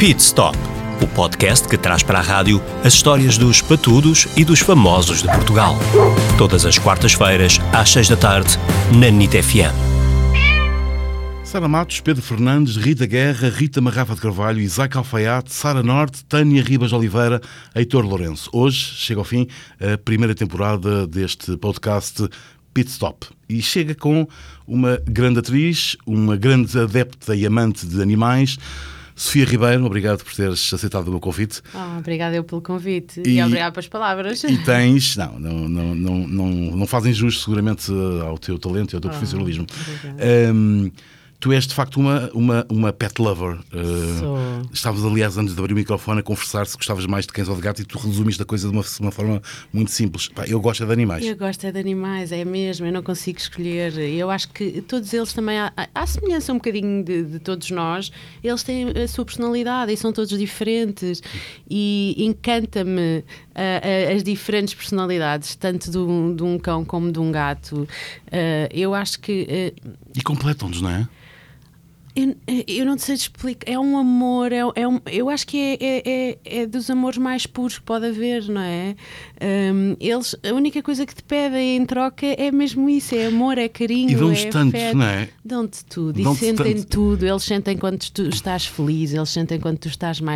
[0.00, 0.56] Pit Stop,
[1.02, 5.28] o podcast que traz para a rádio as histórias dos patudos e dos famosos de
[5.28, 5.76] Portugal.
[6.38, 8.48] Todas as quartas-feiras, às seis da tarde,
[8.98, 9.76] na NIT FM.
[11.44, 16.62] Sara Matos, Pedro Fernandes, Rita Guerra, Rita Marrafa de Carvalho, Isaac Alfaiate, Sara Norte, Tânia
[16.62, 17.38] Ribas Oliveira,
[17.74, 18.48] Heitor Lourenço.
[18.54, 19.48] Hoje chega ao fim
[19.78, 22.26] a primeira temporada deste podcast
[22.72, 23.26] Pit Stop.
[23.50, 24.26] E chega com
[24.66, 28.56] uma grande atriz, uma grande adepta e amante de animais,
[29.20, 31.60] Sofia Ribeiro, obrigado por teres aceitado o meu convite.
[31.74, 34.42] Oh, obrigada eu pelo convite E- e, obrigado pelas palavras.
[34.44, 37.92] E tens, não, não, não, não, não, não fazem justo seguramente
[38.26, 39.66] ao teu talento e ao teu profissionalismo.
[40.54, 40.90] Hum,
[41.38, 43.58] tu és de facto uma, uma, uma pet lover.
[43.74, 44.59] Uh, Sou.
[44.80, 47.54] Estávamos, aliás, antes de abrir o microfone a conversar se gostavas mais de cães ou
[47.54, 50.26] de gatos e tu resumiste a coisa de uma, de uma forma muito simples.
[50.28, 51.22] Pá, eu gosto é de animais.
[51.22, 53.98] Eu gosto é de animais, é mesmo, eu não consigo escolher.
[53.98, 58.10] Eu acho que todos eles também, há, há semelhança um bocadinho de, de todos nós,
[58.42, 61.22] eles têm a sua personalidade e são todos diferentes.
[61.68, 63.22] E encanta-me
[63.54, 67.86] ah, as diferentes personalidades, tanto de um, de um cão como de um gato.
[68.32, 69.74] Ah, eu acho que.
[69.86, 71.06] ah, E completam-nos, não é?
[72.14, 73.70] Eu, eu não sei te explicar.
[73.70, 77.18] É um amor, é, é um, eu acho que é, é, é, é dos amores
[77.18, 78.96] mais puros que pode haver, não é?
[79.72, 83.58] Hum, eles, a única coisa que te pedem em troca é mesmo isso: é amor,
[83.58, 84.10] é carinho.
[84.10, 84.96] E dão-nos é tanto, afeto.
[84.96, 85.28] não é?
[85.44, 86.86] Dão-te tudo e Dão-te sentem tanto.
[86.88, 87.26] tudo.
[87.26, 90.28] Eles sentem quando tu estás feliz, eles sentem quando tu estás mais.